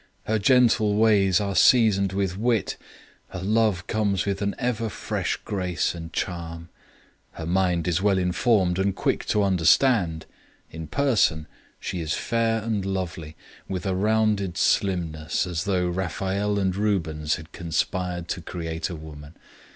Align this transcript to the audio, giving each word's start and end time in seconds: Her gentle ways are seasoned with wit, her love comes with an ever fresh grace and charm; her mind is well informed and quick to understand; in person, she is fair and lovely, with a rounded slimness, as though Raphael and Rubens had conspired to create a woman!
Her 0.25 0.39
gentle 0.39 0.95
ways 0.95 1.39
are 1.39 1.55
seasoned 1.55 2.11
with 2.11 2.35
wit, 2.35 2.75
her 3.27 3.39
love 3.39 3.85
comes 3.85 4.25
with 4.25 4.41
an 4.41 4.55
ever 4.57 4.89
fresh 4.89 5.37
grace 5.45 5.93
and 5.93 6.11
charm; 6.11 6.69
her 7.33 7.45
mind 7.45 7.87
is 7.87 8.01
well 8.01 8.17
informed 8.17 8.79
and 8.79 8.95
quick 8.95 9.25
to 9.25 9.43
understand; 9.43 10.25
in 10.71 10.87
person, 10.87 11.45
she 11.79 12.01
is 12.01 12.15
fair 12.15 12.63
and 12.63 12.83
lovely, 12.83 13.35
with 13.69 13.85
a 13.85 13.93
rounded 13.93 14.57
slimness, 14.57 15.45
as 15.45 15.65
though 15.65 15.87
Raphael 15.87 16.57
and 16.57 16.75
Rubens 16.75 17.35
had 17.35 17.51
conspired 17.51 18.27
to 18.29 18.41
create 18.41 18.89
a 18.89 18.95
woman! 18.95 19.35